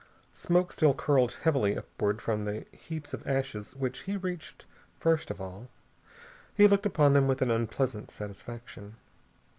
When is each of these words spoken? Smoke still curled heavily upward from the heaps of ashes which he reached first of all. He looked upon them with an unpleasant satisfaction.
Smoke 0.33 0.71
still 0.71 0.95
curled 0.95 1.33
heavily 1.43 1.77
upward 1.77 2.23
from 2.23 2.43
the 2.45 2.65
heaps 2.71 3.13
of 3.13 3.21
ashes 3.27 3.75
which 3.75 3.99
he 3.99 4.17
reached 4.17 4.65
first 4.99 5.29
of 5.29 5.39
all. 5.39 5.69
He 6.55 6.67
looked 6.67 6.87
upon 6.87 7.13
them 7.13 7.27
with 7.27 7.43
an 7.43 7.51
unpleasant 7.51 8.09
satisfaction. 8.09 8.95